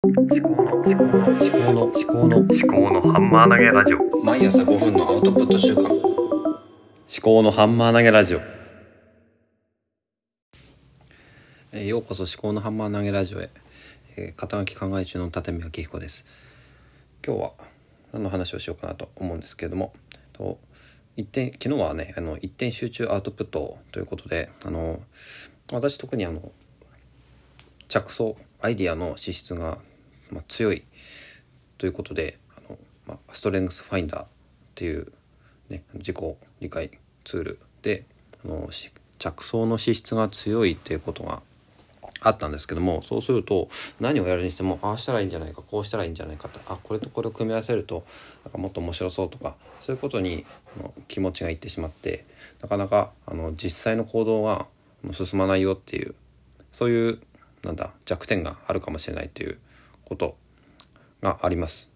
[0.00, 4.24] 思考の思考の思考の思考の思考のハンマー投げラジオ。
[4.24, 5.88] 毎朝5分のアウトプット週間。
[5.88, 5.92] 思
[7.20, 8.40] 考のハンマー投げラジオ。
[11.72, 13.50] えーようこそ思考のハンマー投げラジオへ、
[14.16, 16.24] えー肩書き考え中の立見明彦です。
[17.26, 17.52] 今日は
[18.12, 19.92] 何の話をしようかなと思うんですけれども。
[20.32, 20.60] と
[21.16, 25.02] 一点昨日はねあの一点集中アウトプットということであの
[25.72, 26.52] 私特にあの
[27.88, 29.78] 着想アイディアの資質が、
[30.30, 30.84] まあ、強い。
[31.78, 34.26] ということであの、まあ、ストレングスファインダーっ
[34.74, 35.12] ていう、
[35.68, 36.16] ね、自己
[36.60, 36.90] 理解
[37.24, 38.04] ツールで
[38.44, 38.68] あの
[39.18, 41.40] 着想の資質が強いっていうことが
[42.20, 43.68] あったんですけどもそうすると
[44.00, 48.04] 何をやるにしてもああしたらいいんじゃないかこうしたらいいんじゃないかってあこれとこれを組み合わせると
[48.44, 50.44] なんかもっと面白そうとかそういうことに
[50.78, 52.24] あの気持ちがいってしまって
[52.60, 54.66] なかなかあの実際の行動が
[55.12, 56.14] 進まないよっていう
[56.72, 57.20] そういう
[57.62, 59.58] なんだ弱点があるかもしれないっていう
[60.08, 60.36] こと
[61.22, 61.90] があります。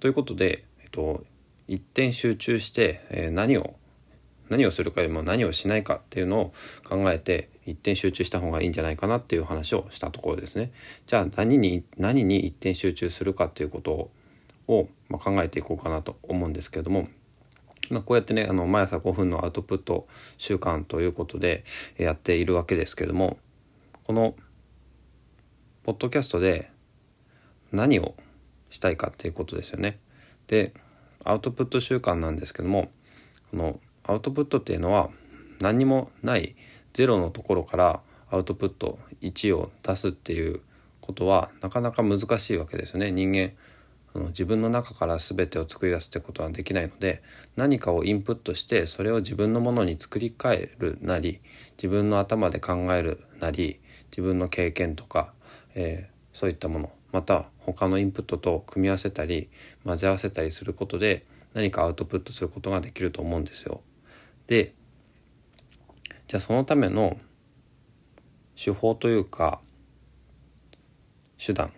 [0.00, 1.24] ということで、えっと、
[1.68, 3.76] 一点集中して、えー何を
[4.52, 6.52] 何をするかよりも何をしないかっていうのを
[6.86, 10.72] 考えて一点集中した方がいいんじゃないかなっていう話をしたところですね。
[11.06, 14.10] じゃあ何に何に一点集中するかっていうこと
[14.68, 17.08] を、まあ、考えていこうかなと思うんですけれども、
[17.88, 21.64] まあ、こうやってねあの毎朝5分のアウトプット習慣ということで
[21.96, 23.38] やっているわけですけれども
[24.04, 24.34] この
[25.84, 26.71] ポッドキャストで
[27.72, 28.14] 何を
[28.70, 29.98] したいかっていうことですよね。
[30.46, 30.72] で
[31.24, 32.90] アウトプット習慣なんですけども
[33.50, 35.10] このアウトプットっていうのは
[35.60, 36.56] 何にもない
[36.92, 38.00] ゼロのところから
[38.30, 40.60] アウトプット1を出すっていう
[41.00, 43.12] ことはなかなか難しいわけですよね。
[43.12, 43.52] 人間
[44.14, 47.22] あの自分の中から全てを作り出すってことはできないので
[47.56, 51.40] 何かをインプットしてそれを自分のものに作り変えるなり
[51.76, 55.32] 自分の頭で考えるなり自分の経験とか、
[55.74, 59.48] えーそういったものまた他のインプットと組み合わせたり
[59.84, 63.82] 混ぜ合わせたりすることで何かアウトプットすることができると思うんですよ。
[64.46, 64.74] で
[66.26, 67.18] じゃあそのための
[68.56, 69.60] 手法というか
[71.44, 71.72] 手段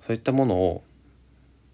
[0.00, 0.84] そういったものを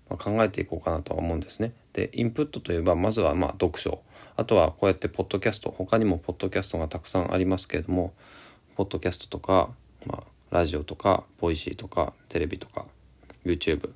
[0.09, 1.73] 考えていこうかなとは思うんですね。
[1.93, 4.03] でインプットといえばまずはまあ読書
[4.37, 8.15] あとはこうやってポッドキャスト他にもポッドキャストがたくさんありますけれども
[8.75, 9.71] ポッドキャストとか、
[10.53, 12.85] ラジオとかボイシーとかテレビとか
[13.45, 13.91] YouTube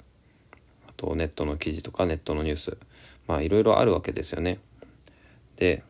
[0.88, 2.78] あとネットの記事とかネットのニュース
[3.28, 4.58] まあいろいろあるわけですよね。
[5.56, 5.82] で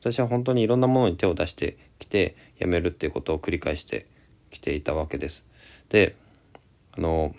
[0.00, 4.06] 私は本当にいろんなものに手を出してきてやめるっていうことを繰り返して
[4.50, 5.46] きていたわけです。
[5.88, 6.16] で
[6.96, 7.34] あの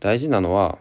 [0.00, 0.78] 大事なのは、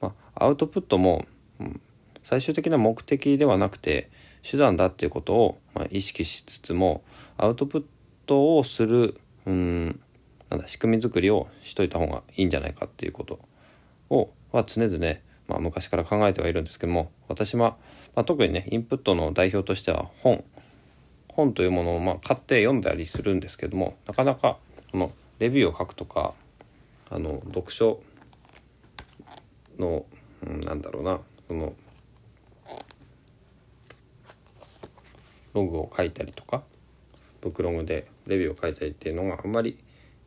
[0.00, 1.26] まあ、アウトプットも、
[1.58, 1.80] うん
[2.22, 4.10] 最終的な目的ではなくて
[4.42, 7.04] 手段だっていうことを、まあ、意識しつつも
[7.38, 7.84] アウトプッ
[8.26, 10.00] トをするうん
[10.50, 13.40] なんだ仕組み作りをしといた方がいいんじゃないかっていうこと
[14.10, 15.14] をは常々、
[15.48, 17.76] まあ、昔から考えてはいるんですけども私は、
[18.14, 20.44] まあ、特にねインプットの代表としては本。
[21.36, 24.56] 本というものをまあ買って読んだりするんですけどもなかなか
[24.90, 26.32] このレビューを書くとか
[27.10, 28.00] あの読書
[29.78, 30.06] の、
[30.46, 31.74] うん、なんだろうなその
[35.52, 36.62] ログを書いたりとか
[37.42, 39.78] ブックログでレビューを書いたりっていうのがあんまり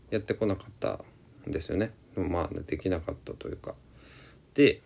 [0.10, 1.00] やってこなかった
[1.48, 1.92] んですよね。
[2.16, 3.76] まあできなかったというか。
[4.54, 4.82] で、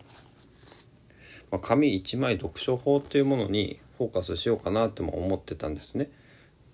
[1.50, 6.10] まあ、紙1枚読書法っていうものにフォーカスしようかなとも思ってたんですね。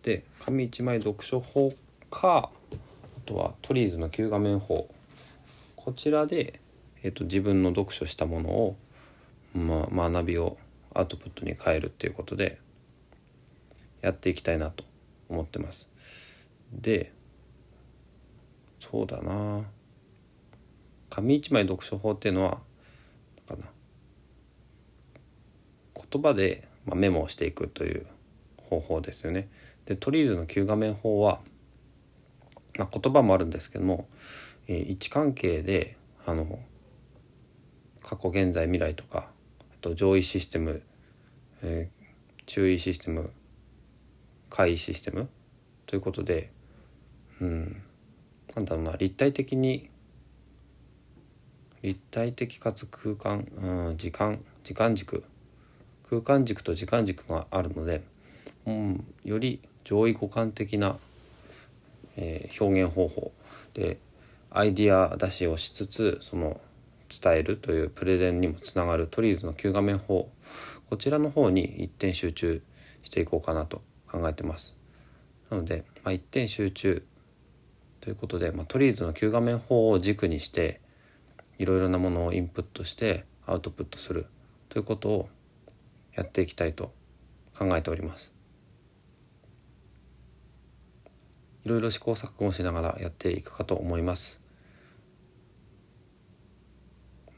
[0.02, 1.72] で紙1枚読書法
[2.10, 4.88] かあとはトリーズの旧画面法。
[5.76, 6.60] こちらで、
[7.02, 8.76] えー、と自分の読書したものを、
[9.54, 10.58] まあ、学びを
[10.94, 12.58] アウトプットに変えるっていうことで
[14.02, 14.84] やっていきたいなと
[15.28, 15.89] 思ってます。
[16.72, 17.12] で
[18.78, 19.64] そうだな
[21.10, 22.58] 紙一枚読書法っていうのは
[23.50, 23.66] かな
[25.94, 28.06] 言葉で、まあ、メモをしていくという
[28.69, 29.48] 方法ですよね。
[29.86, 31.41] でトリーズの旧画面法は、
[32.78, 34.09] まあ、言葉もあるんですけども、
[34.69, 35.97] えー位置関係で
[36.27, 36.60] あの
[38.03, 39.28] 過去現在未来とか
[39.60, 40.83] あと上位システム、
[41.62, 42.00] えー
[42.47, 43.33] 注意システム
[44.48, 45.28] 回システム
[45.86, 46.50] ということで
[47.41, 47.83] うん。
[48.57, 48.97] なんだろうな。
[48.97, 49.89] 立体的に
[51.83, 55.25] 立体的かつ空間、うん、時間時間軸。
[56.09, 58.03] 空間軸と時間軸があるので、
[58.66, 60.97] うん、より上位互換的な、
[62.16, 63.33] えー表現方法
[63.75, 63.98] で
[64.51, 66.60] アイディア出しをしつつその
[67.09, 70.28] 伝えるというプレゼンにもつながるトリーズの旧画面法。
[70.89, 72.63] こちらの方に一点集中
[73.03, 74.77] していこうかなと考えてます。
[75.51, 77.04] なので、まあ、一点集中
[78.00, 80.80] ということで、まあ、とりあえずの旧画面法を軸にして
[81.58, 84.26] いろいろなものをインプットしてアウトプットする
[84.68, 85.28] ということを
[86.14, 86.92] やっていきたいと
[87.56, 88.32] 考えております。
[91.64, 94.41] いろいろ試行錯誤しながらやっていくかと思います。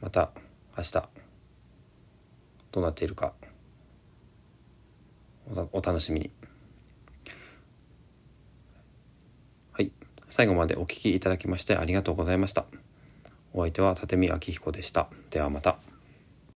[0.00, 0.30] また
[0.76, 0.92] 明日
[2.72, 3.34] どうなっているか
[5.72, 6.30] お楽しみに
[9.72, 9.92] はい
[10.32, 12.64] 最後までお聴きいただきましてありがとうございました。
[13.52, 15.08] お相手は立見明彦でした。
[15.28, 15.91] ではまた。